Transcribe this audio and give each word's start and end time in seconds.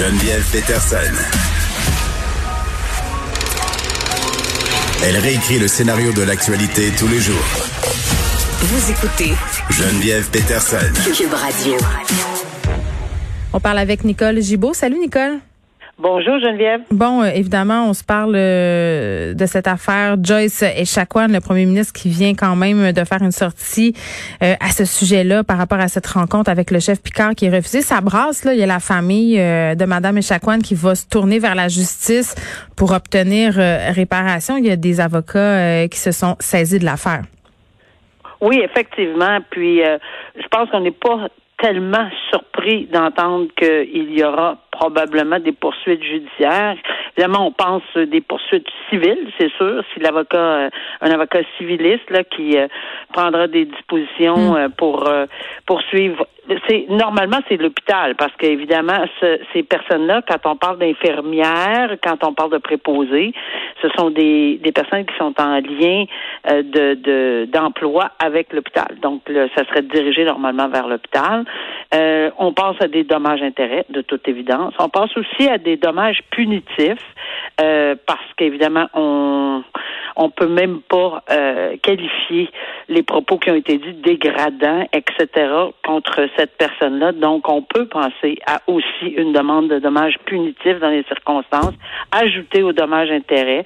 Geneviève 0.00 0.42
Peterson. 0.50 0.96
Elle 5.04 5.18
réécrit 5.18 5.58
le 5.58 5.68
scénario 5.68 6.10
de 6.14 6.22
l'actualité 6.22 6.90
tous 6.98 7.06
les 7.06 7.20
jours. 7.20 7.36
Vous 8.62 8.90
écoutez 8.90 9.34
Geneviève 9.68 10.26
Peterson. 10.30 10.78
Cube 11.14 11.34
Radio. 11.34 11.74
On 13.52 13.60
parle 13.60 13.76
avec 13.76 14.02
Nicole 14.04 14.40
Gibault. 14.40 14.72
Salut 14.72 14.98
Nicole. 14.98 15.40
Bonjour 16.02 16.38
Geneviève. 16.38 16.80
Bon, 16.90 17.22
euh, 17.22 17.26
évidemment, 17.26 17.86
on 17.86 17.92
se 17.92 18.02
parle 18.02 18.32
euh, 18.34 19.34
de 19.34 19.44
cette 19.44 19.68
affaire 19.68 20.16
Joyce 20.22 20.62
Echaquan, 20.62 21.26
le 21.28 21.40
premier 21.40 21.66
ministre 21.66 21.92
qui 21.92 22.08
vient 22.08 22.32
quand 22.34 22.56
même 22.56 22.92
de 22.92 23.04
faire 23.04 23.20
une 23.20 23.32
sortie 23.32 23.92
euh, 24.42 24.54
à 24.60 24.70
ce 24.70 24.86
sujet-là 24.86 25.44
par 25.44 25.58
rapport 25.58 25.78
à 25.78 25.88
cette 25.88 26.06
rencontre 26.06 26.50
avec 26.50 26.70
le 26.70 26.80
chef 26.80 27.02
Picard 27.02 27.34
qui 27.34 27.44
est 27.44 27.54
refusé. 27.54 27.82
Ça 27.82 28.00
brasse, 28.00 28.46
là. 28.46 28.54
Il 28.54 28.60
y 28.60 28.62
a 28.62 28.66
la 28.66 28.80
famille 28.80 29.36
de 29.36 29.84
Madame 29.84 30.16
Echaquan 30.16 30.60
qui 30.60 30.74
va 30.74 30.94
se 30.94 31.06
tourner 31.06 31.38
vers 31.38 31.54
la 31.54 31.68
justice 31.68 32.34
pour 32.78 32.92
obtenir 32.92 33.52
réparation. 33.94 34.56
Il 34.56 34.64
y 34.64 34.70
a 34.70 34.76
des 34.76 35.00
avocats 35.00 35.86
qui 35.88 35.98
se 35.98 36.12
sont 36.12 36.36
saisis 36.40 36.78
de 36.78 36.86
l'affaire. 36.86 37.24
Oui, 38.40 38.58
effectivement. 38.64 39.38
Puis, 39.50 39.82
je 39.82 40.48
pense 40.50 40.70
qu'on 40.70 40.80
n'est 40.80 40.92
pas 40.92 41.28
tellement 41.60 42.08
surpris 42.30 42.86
d'entendre 42.86 43.48
qu'il 43.56 44.18
y 44.18 44.24
aura 44.24 44.58
probablement 44.70 45.38
des 45.38 45.52
poursuites 45.52 46.02
judiciaires. 46.02 46.76
Évidemment, 47.16 47.48
on 47.48 47.52
pense 47.52 47.82
des 47.96 48.20
poursuites 48.20 48.66
civiles, 48.88 49.30
c'est 49.38 49.52
sûr, 49.52 49.82
si 49.92 50.00
l'avocat, 50.00 50.38
euh, 50.38 50.70
un 51.02 51.10
avocat 51.10 51.40
civiliste 51.58 52.08
là, 52.10 52.24
qui 52.24 52.56
euh, 52.56 52.66
prendra 53.12 53.46
des 53.46 53.66
dispositions 53.66 54.52
hmm. 54.52 54.56
euh, 54.56 54.68
pour 54.70 55.08
poursuivre. 55.66 56.26
C'est 56.68 56.86
normalement 56.88 57.38
c'est 57.48 57.56
l'hôpital 57.56 58.14
parce 58.16 58.32
qu'évidemment 58.36 59.04
ces 59.52 59.62
personnes-là, 59.62 60.22
quand 60.28 60.50
on 60.50 60.56
parle 60.56 60.78
d'infirmières, 60.78 61.96
quand 62.02 62.24
on 62.24 62.32
parle 62.32 62.50
de 62.52 62.58
préposés, 62.58 63.32
ce 63.82 63.88
sont 63.96 64.10
des, 64.10 64.60
personnes 64.74 65.04
qui 65.04 65.16
sont 65.16 65.34
en 65.38 65.60
lien 65.60 66.04
de 66.46 67.46
d'emploi 67.46 68.10
avec 68.18 68.52
l'hôpital. 68.52 68.96
Donc 69.02 69.22
ça 69.56 69.64
serait 69.68 69.82
dirigé 69.82 70.24
normalement 70.24 70.68
vers 70.68 70.88
l'hôpital. 70.88 71.44
on 71.92 72.52
pense 72.52 72.76
à 72.80 72.88
des 72.88 73.04
dommages-intérêts 73.04 73.86
de 73.88 74.00
toute 74.00 74.26
évidence. 74.28 74.74
On 74.78 74.88
pense 74.88 75.16
aussi 75.16 75.48
à 75.48 75.58
des 75.58 75.76
dommages 75.76 76.20
punitifs 76.30 76.98
euh, 77.60 77.94
parce 78.06 78.20
qu'évidemment, 78.36 78.86
on 78.94 79.62
on 80.16 80.30
peut 80.30 80.48
même 80.48 80.80
pas 80.82 81.22
euh, 81.30 81.76
qualifier 81.82 82.50
les 82.88 83.02
propos 83.02 83.38
qui 83.38 83.50
ont 83.50 83.54
été 83.54 83.78
dits 83.78 83.94
dégradants, 83.94 84.86
etc. 84.92 85.28
contre 85.84 86.28
cette 86.36 86.56
personne-là. 86.56 87.12
Donc, 87.12 87.48
on 87.48 87.62
peut 87.62 87.86
penser 87.86 88.38
à 88.46 88.60
aussi 88.66 89.06
une 89.16 89.32
demande 89.32 89.68
de 89.68 89.78
dommages 89.78 90.18
punitifs 90.24 90.78
dans 90.80 90.90
les 90.90 91.04
circonstances, 91.04 91.74
ajouter 92.12 92.62
aux 92.62 92.72
dommages 92.72 93.10
intérêts. 93.10 93.64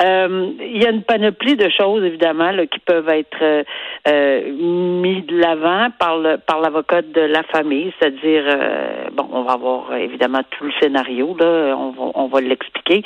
Euh, 0.00 0.52
il 0.60 0.80
y 0.80 0.86
a 0.86 0.90
une 0.90 1.02
panoplie 1.02 1.56
de 1.56 1.68
choses, 1.68 2.04
évidemment, 2.04 2.52
là, 2.52 2.66
qui 2.66 2.78
peuvent 2.78 3.08
être 3.08 3.42
euh, 3.42 3.64
euh 4.06 4.52
mis 4.52 5.22
de 5.22 5.36
l'avant 5.36 5.88
par 5.98 6.18
le 6.18 6.36
par 6.36 6.60
l'avocat 6.60 7.02
de 7.02 7.20
la 7.20 7.42
famille, 7.42 7.92
c'est-à-dire 7.98 8.44
euh, 8.46 9.08
bon, 9.12 9.28
on 9.32 9.42
va 9.42 9.52
avoir 9.52 9.94
évidemment 9.96 10.42
tout 10.50 10.64
le 10.64 10.72
scénario, 10.80 11.36
là, 11.38 11.74
on 11.76 11.90
va 11.90 12.12
on 12.14 12.26
va 12.28 12.40
l'expliquer. 12.40 13.02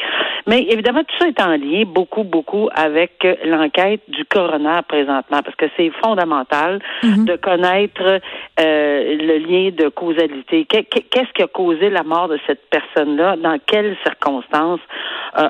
Mais 0.47 0.67
évidemment, 0.69 1.03
tout 1.05 1.17
ça 1.19 1.29
est 1.29 1.41
en 1.41 1.57
lien 1.57 1.85
beaucoup, 1.87 2.25
beaucoup 2.25 2.62
avec 2.75 3.27
l'enquête 3.45 4.03
du 4.09 4.25
coroner 4.25 4.81
présentement, 4.89 5.43
parce 5.43 5.57
que 5.57 5.67
c'est 5.77 5.91
fondamental 6.03 6.81
mhm. 7.03 7.25
de 7.25 7.37
connaître 7.37 8.21
le 8.59 9.39
lien 9.39 9.71
de 9.71 9.89
causalité. 9.89 10.67
Qu'est-ce 10.67 11.33
qui 11.35 11.43
a 11.43 11.47
causé 11.47 11.91
la 11.91 12.03
mort 12.03 12.29
de 12.29 12.39
cette 12.47 12.69
personne-là? 12.71 13.37
Dans 13.37 13.59
quelles 13.67 13.97
circonstances? 14.03 14.81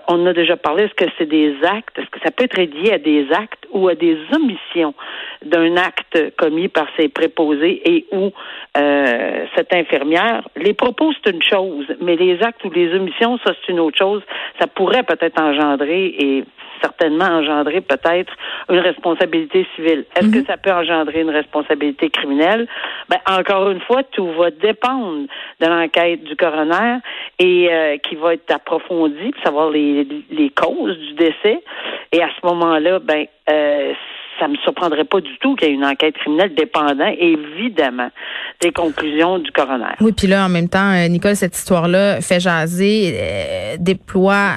on 0.08 0.27
a 0.27 0.32
déjà 0.32 0.56
parlé, 0.56 0.84
est-ce 0.84 0.94
que 0.94 1.10
c'est 1.19 1.27
des 1.27 1.56
actes, 1.64 1.98
est-ce 1.98 2.09
que 2.09 2.20
ça 2.20 2.31
peut 2.31 2.44
être 2.44 2.56
lié 2.56 2.92
à 2.92 2.98
des 2.98 3.26
actes 3.32 3.66
ou 3.72 3.88
à 3.88 3.94
des 3.94 4.16
omissions 4.32 4.94
d'un 5.44 5.76
acte 5.76 6.37
commis 6.37 6.69
par 6.69 6.87
ses 6.97 7.08
préposés 7.08 7.82
et 7.84 8.06
ou 8.12 8.31
euh, 8.76 9.47
cette 9.56 9.75
infirmière? 9.75 10.48
Les 10.56 10.75
propos, 10.75 11.12
c'est 11.12 11.32
une 11.32 11.42
chose, 11.42 11.87
mais 12.00 12.16
les 12.16 12.42
actes 12.42 12.64
ou 12.64 12.70
les 12.70 12.94
omissions, 12.94 13.38
ça, 13.44 13.53
c'est 13.60 13.72
une 13.72 13.81
autre 13.81 13.98
chose. 13.98 14.22
Ça 14.60 14.66
pourrait 14.66 15.03
peut-être 15.03 15.41
engendrer 15.41 16.06
et 16.19 16.44
certainement 16.82 17.26
engendrer 17.26 17.81
peut-être 17.81 18.32
une 18.69 18.78
responsabilité 18.78 19.66
civile. 19.75 20.04
Est-ce 20.16 20.31
que 20.31 20.38
mhm. 20.38 20.47
ça 20.47 20.56
peut 20.56 20.72
engendrer 20.72 21.20
une 21.20 21.31
responsabilité 21.31 22.10
criminelle? 22.10 22.66
Ben, 23.09 23.19
encore 23.26 23.70
une 23.70 23.81
fois, 23.81 24.03
tout 24.03 24.31
va 24.32 24.50
dépendre 24.50 25.26
de 25.60 25.66
l'enquête 25.66 26.25
du 26.25 26.37
coroner 26.37 26.98
et 27.38 27.69
euh, 27.70 27.97
qui 27.98 28.16
va 28.16 28.34
être 28.34 28.50
approfondie 28.50 29.31
pour 29.32 29.43
savoir 29.43 29.70
les, 29.70 30.06
les 30.31 30.50
causes 30.50 30.98
du 30.98 31.15
décès. 31.15 31.62
Et 32.12 32.22
à 32.22 32.28
ce 32.41 32.47
moment-là, 32.47 32.99
ben, 32.99 33.26
euh, 33.50 33.93
ça 34.42 34.48
me 34.48 34.56
surprendrait 34.56 35.04
pas 35.04 35.20
du 35.20 35.38
tout 35.41 35.54
qu'il 35.54 35.69
y 35.69 35.70
ait 35.70 35.75
une 35.75 35.84
enquête 35.84 36.16
criminelle 36.16 36.53
dépendant, 36.56 37.10
évidemment, 37.16 38.08
des 38.60 38.72
conclusions 38.72 39.38
du 39.38 39.53
coroner. 39.53 39.94
Oui, 40.00 40.10
puis 40.10 40.26
là, 40.26 40.47
en 40.47 40.48
même 40.48 40.69
temps, 40.69 40.92
euh, 40.92 41.06
Nicole, 41.06 41.36
cette 41.36 41.56
histoire-là 41.56 42.20
fait 42.20 42.41
jaser, 42.41 43.14
euh, 43.14 43.76
déploie 43.78 44.50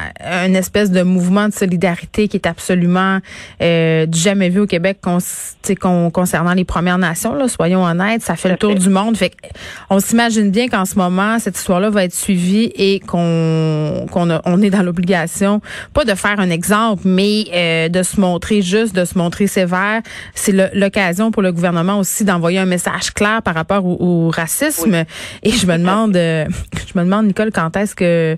une 0.46 0.56
espèce 0.56 0.90
de 0.92 1.04
mouvement 1.04 1.48
de 1.48 1.54
solidarité 1.54 2.28
qui 2.28 2.38
est 2.38 2.48
absolument 2.48 3.20
euh, 3.62 4.08
du 4.08 4.18
jamais 4.18 4.50
vu 4.50 4.62
au 4.62 4.66
Québec 4.66 4.98
concernant 5.02 6.54
les 6.54 6.66
Premières 6.66 6.98
Nations. 6.98 7.36
Là, 7.36 7.48
soyons 7.48 7.84
honnêtes, 7.84 8.24
ça 8.24 8.36
fait 8.36 8.50
le 8.50 8.58
tour 8.58 8.74
du 8.74 8.90
monde. 8.90 9.16
Fait 9.16 9.34
on 9.92 10.00
s'imagine 10.00 10.50
bien 10.50 10.68
qu'en 10.68 10.86
ce 10.86 10.98
moment, 10.98 11.38
cette 11.38 11.58
histoire-là 11.58 11.92
va 11.92 12.06
être 12.06 12.14
suivie 12.14 12.72
et 12.76 13.00
qu'on 13.02 14.08
qu'on 14.12 14.30
on 14.46 14.62
est 14.62 14.70
dans 14.70 14.82
l'obligation, 14.84 15.62
pas 15.94 16.06
de 16.06 16.16
faire 16.16 16.40
un 16.40 16.50
exemple, 16.50 17.04
mais 17.06 17.46
euh, 17.54 17.90
de 17.90 18.02
se 18.02 18.20
montrer 18.20 18.62
juste, 18.62 18.96
de 18.96 19.06
se 19.06 19.18
montrer 19.18 19.48
sévère 19.48 19.75
c'est 20.34 20.74
l'occasion 20.74 21.32
pour 21.32 21.42
le 21.42 21.52
gouvernement 21.52 22.00
aussi 22.00 22.24
d'envoyer 22.24 22.60
un 22.60 22.66
message 22.66 23.12
clair 23.14 23.42
par 23.42 23.56
rapport 23.56 23.86
au, 23.86 24.30
racisme. 24.30 25.06
Et 25.44 25.52
je 25.52 25.66
me 25.68 25.78
demande, 25.78 26.16
euh, 26.16 26.46
je 26.88 27.00
me 27.00 27.04
demande, 27.04 27.28
Nicole, 27.28 27.52
quand 27.52 27.76
est-ce 27.78 27.96
que 27.96 28.38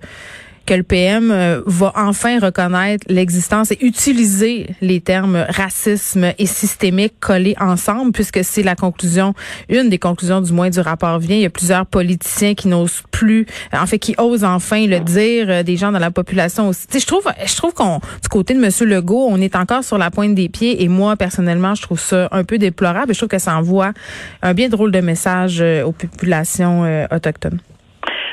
que 0.68 0.74
le 0.74 0.84
PM 0.84 1.32
euh, 1.32 1.62
va 1.66 1.94
enfin 1.96 2.40
reconnaître 2.40 3.06
l'existence 3.10 3.72
et 3.72 3.78
utiliser 3.82 4.68
les 4.82 5.00
termes 5.00 5.46
racisme 5.48 6.34
et 6.38 6.46
systémique 6.46 7.14
collés 7.22 7.56
ensemble, 7.60 8.12
puisque 8.12 8.44
c'est 8.44 8.64
la 8.64 8.76
conclusion, 8.76 9.34
une 9.70 9.90
des 9.90 9.98
conclusions 9.98 10.42
du 10.42 10.52
moins 10.52 10.70
du 10.70 10.82
rapport 10.82 11.20
vient. 11.20 11.38
Il 11.38 11.42
y 11.42 11.46
a 11.46 11.50
plusieurs 11.50 11.86
politiciens 11.86 12.54
qui 12.54 12.68
n'osent 12.68 13.02
plus, 13.12 13.48
en 13.72 13.86
fait, 13.88 13.98
qui 13.98 14.14
osent 14.18 14.44
enfin 14.44 14.86
le 14.86 15.00
dire, 15.00 15.50
euh, 15.50 15.64
des 15.64 15.78
gens 15.78 15.94
dans 15.94 16.00
la 16.00 16.12
population 16.12 16.68
aussi. 16.68 16.86
je 16.94 17.06
trouve, 17.06 17.28
je 17.46 17.56
trouve 17.56 17.74
qu'on, 17.74 18.00
du 18.22 18.28
côté 18.30 18.54
de 18.54 18.60
Monsieur 18.60 18.86
Legault, 18.86 19.26
on 19.30 19.40
est 19.40 19.56
encore 19.56 19.86
sur 19.86 19.98
la 19.98 20.12
pointe 20.12 20.36
des 20.36 20.50
pieds 20.50 20.84
et 20.84 20.90
moi, 20.90 21.16
personnellement, 21.16 21.76
je 21.76 21.82
trouve 21.82 22.00
ça 22.00 22.28
un 22.32 22.44
peu 22.44 22.58
déplorable. 22.58 23.14
Je 23.14 23.20
trouve 23.20 23.30
que 23.30 23.40
ça 23.40 23.56
envoie 23.56 23.94
un 24.42 24.54
bien 24.54 24.68
drôle 24.68 24.92
de 24.92 25.00
message 25.00 25.60
euh, 25.62 25.84
aux 25.84 25.94
populations 25.94 27.08
autochtones. 27.10 27.60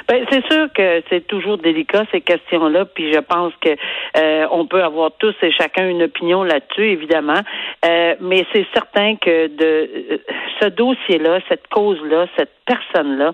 Ben, 0.07 0.25
c'est 0.31 0.45
sûr 0.53 0.69
que 0.75 1.03
c'est 1.09 1.27
toujours 1.27 1.57
délicat 1.57 2.05
ces 2.13 2.21
questions-là, 2.21 2.85
puis 2.85 3.13
je 3.13 3.19
pense 3.21 3.53
que 3.61 3.71
euh, 4.17 4.47
on 4.51 4.67
peut 4.67 4.83
avoir 4.83 5.13
tous 5.19 5.35
et 5.43 5.51
chacun 5.51 5.89
une 5.89 6.03
opinion 6.03 6.43
là-dessus, 6.43 6.91
évidemment. 6.91 7.41
Euh, 7.87 8.15
mais 8.21 8.45
c'est 8.53 8.67
certain 8.75 9.17
que 9.17 9.47
de 9.47 9.91
euh, 10.13 10.19
ce 10.61 10.69
dossier-là, 10.69 11.41
cette 11.49 11.69
cause-là, 11.69 12.27
cette 12.37 12.53
personne-là, 12.67 13.33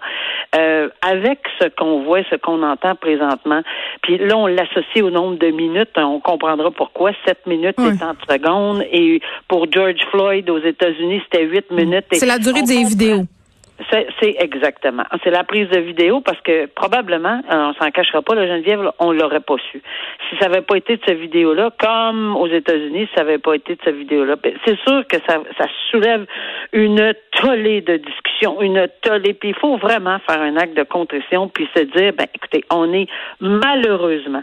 avec 1.02 1.38
ce 1.60 1.68
qu'on 1.68 2.02
voit, 2.02 2.22
ce 2.30 2.34
qu'on 2.34 2.64
entend 2.64 2.96
présentement, 2.96 3.62
puis 4.02 4.18
là 4.18 4.36
on 4.36 4.48
l'associe 4.48 5.04
au 5.04 5.10
nombre 5.10 5.38
de 5.38 5.48
minutes, 5.48 5.90
hein, 5.96 6.06
on 6.06 6.18
comprendra 6.18 6.72
pourquoi. 6.72 7.12
Sept 7.24 7.46
minutes 7.46 7.78
et 7.78 7.96
30 7.96 8.16
secondes, 8.28 8.82
et 8.90 9.20
pour 9.46 9.70
George 9.70 10.00
Floyd 10.10 10.50
aux 10.50 10.58
États-Unis, 10.58 11.22
c'était 11.24 11.44
huit 11.44 11.70
minutes. 11.70 12.06
C'est 12.12 12.26
la 12.26 12.38
durée 12.38 12.62
des 12.62 12.82
vidéos. 12.84 13.24
C'est 13.90 14.36
exactement. 14.38 15.04
C'est 15.24 15.30
la 15.30 15.44
prise 15.44 15.68
de 15.70 15.80
vidéo 15.80 16.20
parce 16.20 16.40
que 16.42 16.66
probablement, 16.66 17.40
euh, 17.50 17.70
on 17.70 17.74
s'en 17.74 17.90
cachera 17.90 18.22
pas, 18.22 18.34
la 18.34 18.46
Geneviève, 18.46 18.90
on 18.98 19.12
l'aurait 19.12 19.40
pas 19.40 19.56
su. 19.70 19.80
Si 20.28 20.36
ça 20.38 20.48
n'avait 20.48 20.62
pas 20.62 20.76
été 20.76 20.96
de 20.96 21.02
cette 21.06 21.18
vidéo-là, 21.18 21.70
comme 21.78 22.36
aux 22.36 22.46
États-Unis, 22.46 23.06
si 23.06 23.14
ça 23.14 23.24
n'avait 23.24 23.38
pas 23.38 23.54
été 23.54 23.74
de 23.74 23.80
cette 23.82 23.96
vidéo-là, 23.96 24.36
ben, 24.36 24.52
c'est 24.64 24.78
sûr 24.80 25.06
que 25.06 25.16
ça, 25.26 25.38
ça 25.58 25.66
soulève 25.90 26.26
une 26.72 27.14
tollée 27.32 27.80
de 27.80 27.96
discussion, 27.96 28.60
une 28.60 28.86
tollée. 29.02 29.34
Puis 29.34 29.50
il 29.50 29.54
faut 29.54 29.76
vraiment 29.76 30.18
faire 30.28 30.40
un 30.40 30.56
acte 30.56 30.76
de 30.76 30.82
contrition 30.82 31.48
puis 31.48 31.68
se 31.74 31.82
dire, 31.82 32.12
ben 32.12 32.26
écoutez, 32.34 32.64
on 32.70 32.92
est 32.92 33.06
malheureusement 33.40 34.42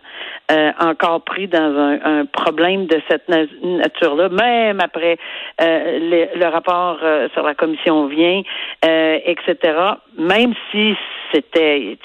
euh, 0.51 0.71
encore 0.79 1.23
pris 1.23 1.47
dans 1.47 1.59
un, 1.59 2.00
un, 2.03 2.25
problème 2.25 2.88
de 2.88 3.01
cette 3.09 3.27
nature-là, 3.29 4.29
même 4.29 4.79
après 4.79 5.17
euh, 5.62 6.00
le, 6.00 6.39
le, 6.39 6.47
rapport 6.47 7.00
sur 7.33 7.44
la 7.44 7.53
commission 7.53 8.07
vient 8.07 8.41
etc. 9.27 9.77
Même 10.18 10.53
si 10.71 10.95
c'était, 11.31 11.97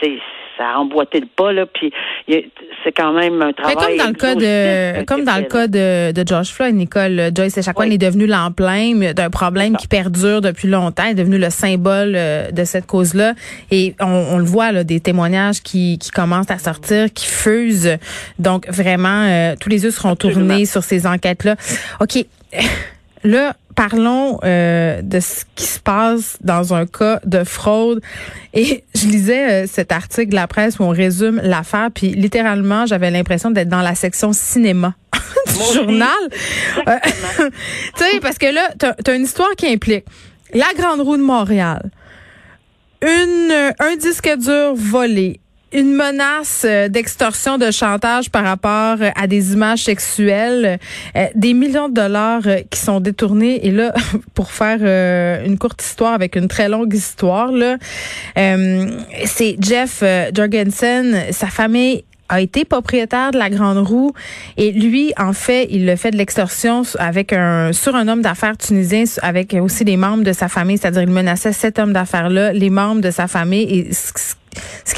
a 0.58 0.78
emboîté 0.78 1.20
le 1.20 1.26
pas 1.26 1.52
là, 1.52 1.66
puis 1.66 1.92
c'est 2.84 2.92
quand 2.92 3.12
même 3.12 3.40
un 3.42 3.52
travail. 3.52 3.74
comme 3.74 3.96
dans 3.96 4.06
le 4.06 4.14
cas 4.14 4.34
de, 4.34 5.04
comme 5.04 5.24
dans 5.24 5.36
le 5.36 5.44
cas 5.44 5.66
de, 5.66 6.12
de 6.12 6.28
George 6.28 6.50
Floyd, 6.50 6.74
Nicole 6.74 7.30
Joyce 7.34 7.56
Echaquan 7.58 7.84
oui. 7.84 7.94
est 7.94 7.98
devenu 7.98 8.26
l'emblème 8.26 9.12
d'un 9.12 9.30
problème 9.30 9.76
qui 9.76 9.88
perdure 9.88 10.40
depuis 10.40 10.68
longtemps, 10.68 11.04
est 11.04 11.14
devenu 11.14 11.38
le 11.38 11.50
symbole 11.50 12.12
de 12.12 12.64
cette 12.64 12.86
cause-là, 12.86 13.34
et 13.70 13.94
on, 14.00 14.06
on 14.06 14.38
le 14.38 14.44
voit 14.44 14.72
là, 14.72 14.84
des 14.84 15.00
témoignages 15.00 15.62
qui, 15.62 15.98
qui 15.98 16.10
commencent 16.10 16.50
à 16.50 16.58
sortir, 16.58 17.12
qui 17.12 17.26
fusent. 17.26 17.98
Donc 18.38 18.68
vraiment, 18.68 19.54
tous 19.60 19.68
les 19.68 19.84
yeux 19.84 19.90
seront 19.90 20.16
tournés 20.16 20.66
sur 20.66 20.82
ces 20.82 21.06
enquêtes-là. 21.06 21.56
Ok. 22.00 22.24
Là, 23.24 23.54
parlons 23.74 24.38
euh, 24.44 25.00
de 25.02 25.20
ce 25.20 25.44
qui 25.54 25.64
se 25.64 25.78
passe 25.78 26.36
dans 26.40 26.74
un 26.74 26.86
cas 26.86 27.20
de 27.24 27.44
fraude. 27.44 28.00
Et 28.54 28.84
je 28.94 29.06
lisais 29.06 29.64
euh, 29.64 29.66
cet 29.66 29.92
article 29.92 30.30
de 30.30 30.34
la 30.34 30.46
presse 30.46 30.78
où 30.78 30.82
on 30.82 30.90
résume 30.90 31.40
l'affaire, 31.42 31.90
puis 31.94 32.08
littéralement, 32.08 32.86
j'avais 32.86 33.10
l'impression 33.10 33.50
d'être 33.50 33.68
dans 33.68 33.82
la 33.82 33.94
section 33.94 34.32
cinéma 34.32 34.94
du 35.46 35.74
journal. 35.74 36.08
Euh, 36.86 36.96
tu 37.96 38.04
sais, 38.04 38.20
parce 38.20 38.38
que 38.38 38.52
là, 38.52 38.70
tu 38.78 39.10
as, 39.10 39.14
une 39.14 39.24
histoire 39.24 39.50
qui 39.56 39.66
implique 39.66 40.04
la 40.54 40.66
Grande 40.76 41.00
Roue 41.00 41.16
de 41.16 41.22
Montréal, 41.22 41.90
une, 43.02 43.72
un 43.78 43.96
disque 43.96 44.30
dur 44.38 44.74
volé, 44.74 45.40
une 45.72 45.94
menace 45.94 46.64
euh, 46.64 46.88
d'extorsion, 46.88 47.58
de 47.58 47.70
chantage 47.70 48.30
par 48.30 48.44
rapport 48.44 48.98
euh, 49.00 49.10
à 49.16 49.26
des 49.26 49.52
images 49.52 49.84
sexuelles, 49.84 50.78
euh, 51.16 51.26
des 51.34 51.54
millions 51.54 51.88
de 51.88 51.94
dollars 51.94 52.42
qui 52.70 52.78
sont 52.78 53.00
détournés. 53.00 53.66
Et 53.66 53.70
là, 53.70 53.92
pour 54.34 54.50
faire 54.50 54.80
une 55.44 55.58
courte 55.58 55.82
histoire 55.82 56.12
avec 56.12 56.36
une 56.36 56.48
très 56.48 56.68
longue 56.68 56.92
histoire, 56.92 57.52
là, 57.52 57.76
c'est 59.24 59.56
Jeff 59.60 60.02
Jorgensen, 60.34 61.24
sa 61.30 61.46
famille 61.46 62.04
a 62.28 62.40
été 62.40 62.64
propriétaire 62.64 63.30
de 63.30 63.38
la 63.38 63.50
Grande 63.50 63.86
Roue. 63.86 64.12
Et 64.56 64.72
lui, 64.72 65.12
en 65.18 65.32
fait, 65.32 65.66
il 65.70 65.86
le 65.86 65.96
fait 65.96 66.10
de 66.10 66.16
l'extorsion 66.16 66.82
avec 66.98 67.32
un 67.32 67.72
sur 67.72 67.94
un 67.94 68.08
homme 68.08 68.22
d'affaires 68.22 68.56
tunisien 68.56 69.04
avec 69.20 69.54
aussi 69.54 69.84
les 69.84 69.96
membres 69.96 70.24
de 70.24 70.32
sa 70.32 70.48
famille, 70.48 70.78
c'est-à-dire 70.78 71.02
il 71.02 71.10
menaçait 71.10 71.52
cet 71.52 71.78
homme 71.78 71.92
d'affaires 71.92 72.30
là, 72.30 72.52
les 72.52 72.70
membres 72.70 73.02
de 73.02 73.10
sa 73.10 73.28
famille. 73.28 73.62
Et 73.62 73.92
ce 73.92 74.34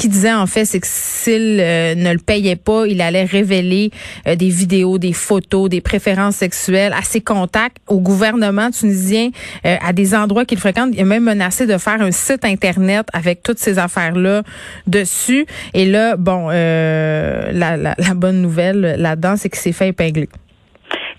qu'il 0.05 0.11
disait 0.11 0.33
en 0.33 0.45
fait, 0.45 0.65
c'est 0.65 0.79
que 0.79 0.87
s'il 0.87 1.59
euh, 1.59 1.95
ne 1.95 2.11
le 2.11 2.19
payait 2.19 2.55
pas, 2.55 2.85
il 2.85 3.01
allait 3.01 3.23
révéler 3.23 3.89
euh, 4.27 4.35
des 4.35 4.49
vidéos, 4.49 4.97
des 4.99 5.13
photos, 5.13 5.67
des 5.67 5.81
préférences 5.81 6.35
sexuelles 6.35 6.93
à 6.93 7.01
ses 7.01 7.21
contacts, 7.21 7.77
au 7.87 7.99
gouvernement 7.99 8.69
tunisien, 8.69 9.29
euh, 9.65 9.75
à 9.81 9.93
des 9.93 10.13
endroits 10.13 10.45
qu'il 10.45 10.59
fréquente. 10.59 10.89
Il 10.93 11.01
a 11.01 11.05
même 11.05 11.23
menacé 11.23 11.65
de 11.65 11.77
faire 11.77 12.01
un 12.01 12.11
site 12.11 12.45
internet 12.45 13.07
avec 13.13 13.41
toutes 13.41 13.57
ces 13.57 13.79
affaires-là 13.79 14.43
dessus. 14.85 15.45
Et 15.73 15.85
là, 15.85 16.17
bon, 16.17 16.49
la, 16.49 17.51
la, 17.51 17.95
la 17.97 18.13
bonne 18.13 18.41
nouvelle 18.41 18.95
là-dedans, 18.99 19.35
c'est 19.37 19.49
qu'il 19.49 19.59
s'est 19.59 19.71
fait 19.71 19.89
épingler. 19.89 20.29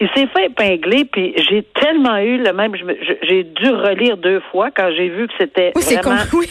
Il 0.01 0.09
s'est 0.15 0.29
fait 0.37 0.47
épingler, 0.47 1.07
puis 1.07 1.35
j'ai 1.49 1.67
tellement 1.81 2.19
eu 2.19 2.39
le 2.39 2.53
même. 2.53 2.73
J'ai 3.23 3.45
dû 3.45 3.71
relire 3.71 4.17
deux 4.17 4.41
fois 4.53 4.71
quand 4.71 4.91
j'ai 4.97 5.09
vu 5.09 5.27
que 5.27 5.33
c'était 5.39 5.73
oui, 5.75 5.83
vraiment. 5.83 6.23
oui 6.35 6.47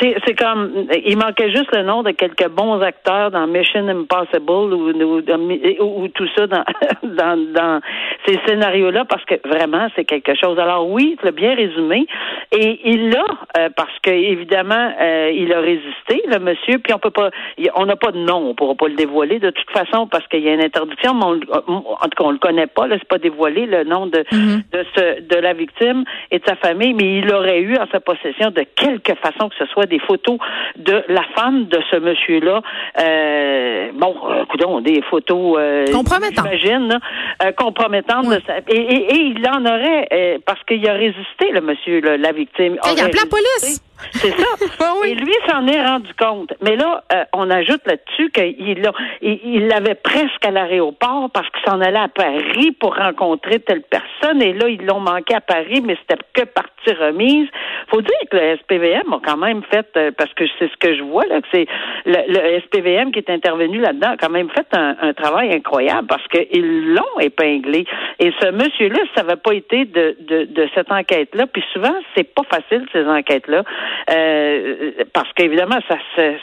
c'est 0.00 0.34
comme 0.34 0.86
il 1.04 1.16
manquait 1.16 1.50
juste 1.50 1.74
le 1.74 1.82
nom 1.82 2.02
de 2.02 2.10
quelques 2.10 2.48
bons 2.48 2.80
acteurs 2.80 3.30
dans 3.30 3.46
Mission 3.46 3.86
Impossible 3.88 4.50
ou, 4.50 4.90
ou, 4.90 6.08
tout 6.08 6.28
ça 6.36 6.46
dans, 6.46 6.64
dans, 7.02 7.52
dans 7.52 7.80
ces 8.26 8.38
scénarios-là 8.46 9.04
parce 9.04 9.24
que 9.24 9.34
vraiment 9.46 9.88
c'est 9.94 10.04
quelque 10.04 10.34
chose. 10.34 10.58
Alors 10.58 10.88
oui, 10.88 11.16
tu 11.18 11.26
l'as 11.26 11.32
bien 11.32 11.54
résumé 11.54 12.06
et 12.50 12.80
il 12.84 13.10
l'a 13.10 13.24
euh, 13.58 13.68
parce 13.76 13.96
que 14.02 14.10
évidemment 14.10 14.92
euh, 15.00 15.30
il 15.32 15.52
a 15.52 15.60
résisté 15.60 16.22
le 16.28 16.38
monsieur 16.38 16.78
puis 16.78 16.92
on 16.92 16.98
peut 16.98 17.10
pas 17.10 17.30
on 17.76 17.86
n'a 17.86 17.96
pas 17.96 18.12
de 18.12 18.18
nom, 18.18 18.50
on 18.50 18.54
pourra 18.54 18.74
pas 18.74 18.88
le 18.88 18.96
dévoiler 18.96 19.38
de 19.38 19.50
toute 19.50 19.70
façon 19.70 20.06
parce 20.06 20.26
qu'il 20.28 20.40
y 20.40 20.48
a 20.48 20.54
une 20.54 20.64
interdiction 20.64 21.14
mais 21.14 21.24
en 21.24 21.38
tout 21.38 22.16
cas 22.16 22.24
on 22.24 22.32
le 22.32 22.38
connaît 22.38 22.66
pas 22.66 22.86
là, 22.86 22.96
c'est 22.98 23.08
pas 23.08 23.18
dévoilé 23.18 23.66
le 23.66 23.84
nom 23.84 24.06
de 24.06 24.18
mm-hmm. 24.18 24.62
de 24.72 24.84
ce 24.96 25.20
de 25.20 25.36
la 25.36 25.52
victime 25.52 26.04
et 26.30 26.38
de 26.38 26.44
sa 26.46 26.56
famille 26.56 26.94
mais 26.94 27.18
il 27.18 27.32
aurait 27.32 27.60
eu 27.60 27.76
en 27.76 27.86
sa 27.92 28.00
possession 28.00 28.50
de 28.50 28.64
quelque 28.76 29.14
façon 29.14 29.48
que 29.48 29.56
ce 29.58 29.66
soit 29.66 29.83
des 29.86 29.98
photos 29.98 30.38
de 30.76 31.04
la 31.08 31.22
femme 31.34 31.66
de 31.66 31.78
ce 31.90 31.96
monsieur-là. 31.96 32.60
Euh, 33.00 33.90
bon, 33.94 34.14
écoutez, 34.42 34.64
des 34.82 35.02
photos 35.02 35.56
euh, 35.58 35.86
compromettantes. 35.92 36.46
J'imagine, 36.52 36.98
euh, 37.42 37.52
compromettantes. 37.52 38.28
De 38.28 38.40
sa, 38.46 38.58
et, 38.68 38.76
et, 38.76 39.14
et, 39.14 39.20
il 39.36 39.48
en 39.48 39.64
aurait 39.64 40.08
euh, 40.12 40.38
parce 40.44 40.62
qu'il 40.64 40.86
a 40.88 40.94
résisté, 40.94 41.50
le 41.52 41.60
monsieur, 41.60 42.00
là, 42.00 42.16
la 42.16 42.32
victime. 42.32 42.76
Il 42.84 43.00
a 43.00 43.06
la 43.06 43.26
police. 43.28 43.82
C'est 44.12 44.30
ça. 44.30 44.46
Et 45.06 45.14
lui 45.14 45.34
s'en 45.46 45.66
est 45.66 45.84
rendu 45.84 46.08
compte. 46.18 46.54
Mais 46.62 46.76
là, 46.76 47.04
euh, 47.12 47.24
on 47.34 47.50
ajoute 47.50 47.82
là-dessus 47.86 48.30
qu'il 48.30 48.88
il 49.22 49.68
l'avait 49.68 49.94
presque 49.94 50.44
à 50.44 50.50
l'aéroport 50.50 51.28
parce 51.32 51.48
qu'il 51.50 51.70
s'en 51.70 51.80
allait 51.80 51.98
à 51.98 52.08
Paris 52.08 52.72
pour 52.80 52.96
rencontrer 52.96 53.60
telle 53.60 53.82
personne. 53.82 54.40
Et 54.42 54.54
là, 54.54 54.68
ils 54.68 54.84
l'ont 54.84 55.00
manqué 55.00 55.34
à 55.34 55.40
Paris, 55.40 55.82
mais 55.82 55.96
c'était 56.00 56.22
que 56.32 56.44
partie 56.44 56.92
remise. 56.92 57.48
Faut 57.88 58.00
dire 58.00 58.16
que 58.30 58.36
le 58.36 58.56
SPVM 58.56 59.12
a 59.12 59.20
quand 59.24 59.36
même 59.36 59.62
fait, 59.70 59.86
euh, 59.96 60.10
parce 60.16 60.32
que 60.34 60.44
c'est 60.58 60.70
ce 60.70 60.76
que 60.78 60.96
je 60.96 61.02
vois 61.02 61.26
là, 61.26 61.40
que 61.40 61.48
c'est 61.52 61.66
le, 62.06 62.60
SPVM 62.60 63.12
qui 63.12 63.18
est 63.18 63.30
intervenu 63.30 63.78
là-dedans 63.78 64.12
a 64.12 64.16
quand 64.16 64.30
même 64.30 64.50
fait 64.50 64.66
un, 64.72 65.12
travail 65.14 65.52
incroyable 65.52 66.06
parce 66.06 66.26
qu'ils 66.28 66.94
l'ont 66.94 67.20
épinglé. 67.20 67.86
Et 68.18 68.32
ce 68.40 68.50
monsieur-là, 68.50 69.00
ça 69.14 69.22
n'avait 69.22 69.40
pas 69.40 69.54
été 69.54 69.84
de, 69.84 70.16
de, 70.20 70.44
de 70.44 70.68
cette 70.74 70.90
enquête-là. 70.90 71.46
Puis 71.46 71.62
souvent, 71.72 71.94
c'est 72.16 72.34
pas 72.34 72.42
facile 72.50 72.86
ces 72.92 73.06
enquêtes-là. 73.06 73.62
Euh, 74.10 74.92
parce 75.12 75.32
qu'évidemment, 75.34 75.78
ça 75.88 75.96
c'est 76.16 76.38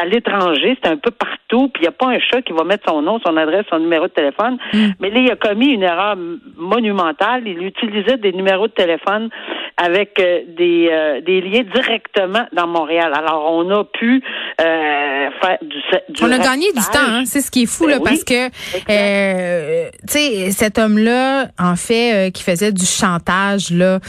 à 0.00 0.04
l'étranger, 0.04 0.76
c'est 0.82 0.90
un 0.90 0.96
peu 0.96 1.10
partout, 1.10 1.68
puis 1.68 1.82
il 1.82 1.82
n'y 1.82 1.88
a 1.88 1.92
pas 1.92 2.08
un 2.08 2.18
chat 2.18 2.42
qui 2.42 2.52
va 2.52 2.64
mettre 2.64 2.88
son 2.88 3.02
nom, 3.02 3.20
son 3.24 3.36
adresse, 3.36 3.64
son 3.70 3.78
numéro 3.78 4.06
de 4.06 4.12
téléphone. 4.12 4.58
Mm. 4.72 4.86
Mais 4.98 5.10
là, 5.10 5.20
il 5.20 5.30
a 5.30 5.36
commis 5.36 5.72
une 5.72 5.82
erreur 5.82 6.16
monumentale. 6.56 7.42
Il 7.46 7.62
utilisait 7.62 8.16
des 8.16 8.32
numéros 8.32 8.66
de 8.66 8.72
téléphone 8.72 9.28
avec 9.76 10.18
euh, 10.18 10.40
des, 10.56 10.88
euh, 10.90 11.20
des 11.20 11.40
liens 11.40 11.62
directement 11.74 12.46
dans 12.52 12.66
Montréal. 12.66 13.12
Alors, 13.14 13.52
on 13.52 13.70
a 13.70 13.84
pu 13.84 14.22
faire 14.58 15.58
du, 15.62 16.22
On 16.22 16.30
a 16.30 16.38
gagné 16.38 16.72
du 16.72 16.82
temps, 16.92 16.98
hein? 16.98 17.24
c'est 17.24 17.40
ce 17.40 17.50
qui 17.50 17.62
est 17.62 17.66
fou, 17.66 17.86
là, 17.86 17.98
ben 17.98 18.04
parce 18.04 18.24
que, 18.24 18.48
tu 18.48 20.06
sais, 20.06 20.50
cet 20.50 20.78
homme-là, 20.78 21.46
en 21.58 21.76
fait, 21.76 22.32
qui 22.32 22.42
faisait 22.42 22.72
du 22.72 22.84
chantage, 22.84 23.70
là, 23.70 24.00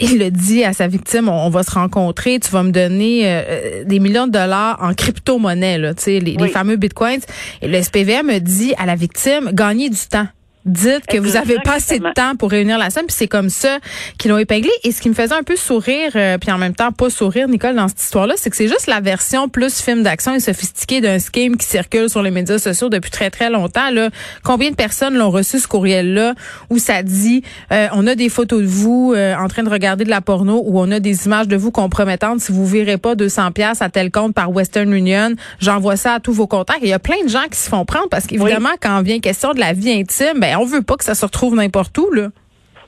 il 0.00 0.18
le 0.18 0.30
dit 0.30 0.64
à 0.64 0.72
sa 0.72 0.88
victime, 0.88 1.28
on, 1.28 1.50
va 1.50 1.62
se 1.62 1.70
rencontrer, 1.70 2.40
tu 2.40 2.50
vas 2.50 2.62
me 2.62 2.70
donner 2.70 3.22
euh, 3.24 3.84
des 3.84 4.00
millions 4.00 4.26
de 4.26 4.32
dollars 4.32 4.78
en 4.82 4.94
crypto-monnaie, 4.94 5.78
là, 5.78 5.92
les, 6.06 6.20
les 6.20 6.48
fameux 6.48 6.76
bitcoins. 6.76 7.20
Et 7.62 7.68
le 7.68 7.80
SPVM 7.82 8.26
me 8.26 8.38
dit 8.38 8.74
à 8.78 8.86
la 8.86 8.94
victime, 8.94 9.50
gagner 9.52 9.90
du 9.90 9.98
temps. 10.10 10.26
Dites 10.66 11.06
que 11.06 11.16
vous 11.16 11.36
avez 11.36 11.58
pas 11.64 11.76
assez 11.76 11.98
de 11.98 12.12
temps 12.12 12.36
pour 12.36 12.50
réunir 12.50 12.76
la 12.76 12.90
somme, 12.90 13.06
puis 13.06 13.16
c'est 13.16 13.28
comme 13.28 13.48
ça 13.48 13.78
qu'ils 14.18 14.30
l'ont 14.30 14.36
épinglé. 14.38 14.70
Et 14.84 14.92
ce 14.92 15.00
qui 15.00 15.08
me 15.08 15.14
faisait 15.14 15.34
un 15.34 15.42
peu 15.42 15.56
sourire, 15.56 16.12
euh, 16.16 16.36
puis 16.36 16.52
en 16.52 16.58
même 16.58 16.74
temps 16.74 16.92
pas 16.92 17.08
sourire, 17.08 17.48
Nicole, 17.48 17.74
dans 17.74 17.88
cette 17.88 18.02
histoire-là, 18.02 18.34
c'est 18.36 18.50
que 18.50 18.56
c'est 18.56 18.68
juste 18.68 18.86
la 18.86 19.00
version 19.00 19.48
plus 19.48 19.80
film 19.80 20.02
d'action 20.02 20.34
et 20.34 20.40
sophistiqué 20.40 21.00
d'un 21.00 21.18
scheme 21.18 21.56
qui 21.56 21.66
circule 21.66 22.10
sur 22.10 22.22
les 22.22 22.30
médias 22.30 22.58
sociaux 22.58 22.90
depuis 22.90 23.10
très 23.10 23.30
très 23.30 23.48
longtemps. 23.48 23.90
Là, 23.90 24.10
combien 24.42 24.70
de 24.70 24.74
personnes 24.74 25.16
l'ont 25.16 25.30
reçu 25.30 25.60
ce 25.60 25.66
courriel-là 25.66 26.34
où 26.68 26.78
ça 26.78 27.02
dit 27.02 27.42
euh, 27.72 27.88
on 27.92 28.06
a 28.06 28.14
des 28.14 28.28
photos 28.28 28.60
de 28.60 28.66
vous 28.66 29.14
euh, 29.16 29.34
en 29.36 29.48
train 29.48 29.62
de 29.62 29.70
regarder 29.70 30.04
de 30.04 30.10
la 30.10 30.20
porno 30.20 30.62
ou 30.66 30.78
on 30.78 30.90
a 30.90 31.00
des 31.00 31.24
images 31.24 31.48
de 31.48 31.56
vous 31.56 31.70
compromettantes 31.70 32.40
si 32.40 32.52
vous 32.52 32.66
verrez 32.66 32.98
pas 32.98 33.14
200 33.14 33.52
pièces 33.52 33.80
à 33.80 33.88
tel 33.88 34.10
compte 34.10 34.34
par 34.34 34.50
Western 34.50 34.92
Union, 34.92 35.34
j'envoie 35.58 35.96
ça 35.96 36.14
à 36.14 36.20
tous 36.20 36.32
vos 36.32 36.46
contacts. 36.46 36.80
il 36.82 36.88
y 36.88 36.92
a 36.92 36.98
plein 36.98 37.22
de 37.24 37.30
gens 37.30 37.48
qui 37.50 37.58
se 37.58 37.70
font 37.70 37.86
prendre 37.86 38.08
parce 38.10 38.26
qu'évidemment 38.26 38.70
quand 38.80 39.00
vient 39.00 39.20
question 39.20 39.54
de 39.54 39.60
la 39.60 39.72
vie 39.72 39.92
intime, 39.92 40.38
ben 40.38 40.49
on 40.56 40.64
veut 40.64 40.82
pas 40.82 40.96
que 40.96 41.04
ça 41.04 41.14
se 41.14 41.24
retrouve 41.24 41.54
n'importe 41.54 41.96
où, 41.98 42.10
là. 42.12 42.28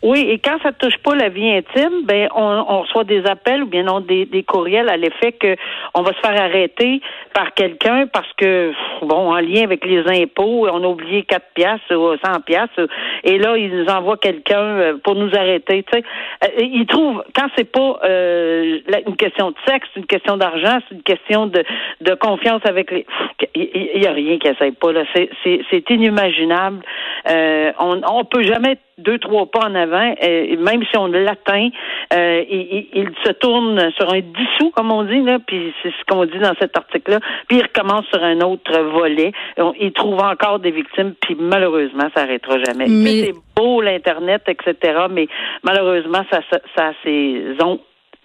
Oui, 0.02 0.18
et 0.28 0.40
quand 0.40 0.58
ça 0.64 0.72
touche 0.72 0.98
pas 1.04 1.14
la 1.14 1.28
vie 1.28 1.48
intime, 1.48 2.04
ben 2.04 2.28
on, 2.34 2.42
on 2.42 2.80
reçoit 2.82 3.04
des 3.04 3.24
appels 3.24 3.62
ou 3.62 3.66
bien 3.66 3.84
non 3.84 4.00
des, 4.00 4.26
des 4.26 4.42
courriels 4.42 4.88
à 4.88 4.96
l'effet 4.96 5.30
que 5.30 5.54
on 5.94 6.02
va 6.02 6.12
se 6.12 6.18
faire 6.18 6.40
arrêter 6.40 7.00
par 7.32 7.54
quelqu'un 7.54 8.06
parce 8.06 8.30
que 8.36 8.72
bon, 9.02 9.32
en 9.32 9.40
lien 9.40 9.62
avec 9.64 9.84
les 9.84 10.02
impôts, 10.22 10.68
on 10.68 10.82
a 10.82 10.86
oublié 10.86 11.22
4 11.22 11.44
piastres 11.54 11.94
ou 11.94 12.16
100 12.24 12.40
piastres 12.40 12.86
et 13.24 13.38
là 13.38 13.56
ils 13.56 13.74
nous 13.74 13.86
envoient 13.86 14.16
quelqu'un 14.16 14.60
euh, 14.60 14.94
pour 15.02 15.14
nous 15.14 15.30
arrêter, 15.34 15.82
tu 15.82 15.98
sais. 15.98 16.04
Euh, 16.44 16.62
ils 16.62 16.86
trouvent 16.86 17.22
quand 17.34 17.46
c'est 17.56 17.70
pas 17.70 18.00
euh, 18.04 18.78
une 19.06 19.16
question 19.16 19.50
de 19.50 19.56
sexe, 19.66 19.88
une 19.96 20.06
question 20.06 20.36
d'argent, 20.36 20.78
c'est 20.88 20.94
une 20.94 21.02
question 21.02 21.46
de, 21.46 21.64
de 22.00 22.14
confiance 22.14 22.62
avec 22.64 22.90
les 22.90 23.06
il 23.54 24.02
y, 24.02 24.06
a 24.06 24.12
rien 24.12 24.38
qui 24.38 24.48
essaie 24.48 24.72
pas 24.72 24.92
là, 24.92 25.02
c'est 25.14 25.90
inimaginable. 25.90 26.80
Euh, 27.28 27.72
on 27.78 28.00
on 28.08 28.24
peut 28.24 28.42
jamais 28.42 28.78
deux, 28.98 29.18
trois 29.18 29.46
pas 29.46 29.66
en 29.66 29.74
avant, 29.74 30.14
euh, 30.22 30.56
même 30.58 30.82
si 30.90 30.96
on 30.96 31.06
l'atteint, 31.06 31.68
euh, 32.12 32.44
il, 32.48 33.10
se 33.24 33.32
tourne 33.32 33.90
sur 33.92 34.12
un 34.12 34.20
dissous, 34.20 34.70
comme 34.70 34.92
on 34.92 35.04
dit, 35.04 35.20
là, 35.22 35.38
puis 35.44 35.74
c'est 35.82 35.90
ce 35.90 36.04
qu'on 36.08 36.24
dit 36.24 36.38
dans 36.38 36.54
cet 36.60 36.76
article-là, 36.76 37.18
puis 37.48 37.58
il 37.58 37.62
recommence 37.62 38.04
sur 38.06 38.22
un 38.22 38.40
autre 38.40 38.78
volet. 38.80 39.32
il 39.80 39.92
trouve 39.92 40.20
encore 40.20 40.58
des 40.58 40.70
victimes, 40.70 41.14
puis 41.20 41.36
malheureusement, 41.38 42.08
ça 42.14 42.22
n'arrêtera 42.22 42.58
jamais. 42.64 42.86
C'est 42.88 43.34
beau, 43.56 43.80
l'Internet, 43.80 44.42
etc., 44.48 45.06
mais 45.10 45.28
malheureusement, 45.62 46.24
ça, 46.30 46.40
ça, 46.50 46.58
ça 46.76 46.88
a 46.88 46.92
ses 47.04 47.56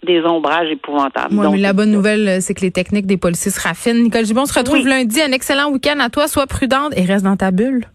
des 0.03 0.23
ombrages 0.23 0.69
épouvantables. 0.69 1.33
Mais 1.33 1.57
la 1.57 1.73
bonne 1.73 1.91
nouvelle, 1.91 2.41
c'est 2.41 2.53
que 2.53 2.61
les 2.61 2.71
techniques 2.71 3.07
des 3.07 3.17
policiers 3.17 3.51
se 3.51 3.59
raffinent. 3.59 4.03
Nicole 4.03 4.25
Gibon 4.25 4.45
se 4.45 4.57
retrouve 4.57 4.87
lundi. 4.87 5.21
Un 5.21 5.31
excellent 5.31 5.71
week-end 5.71 5.99
à 5.99 6.09
toi. 6.09 6.27
Sois 6.27 6.45
prudente 6.45 6.93
et 6.95 7.03
reste 7.03 7.25
dans 7.25 7.35
ta 7.35 7.51
bulle. 7.51 7.85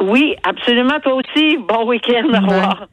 Oui, 0.00 0.34
absolument. 0.42 0.98
Toi 1.02 1.14
aussi. 1.14 1.58
Bon 1.68 1.86
week-end. 1.86 2.28
Au 2.28 2.46
revoir. 2.46 2.88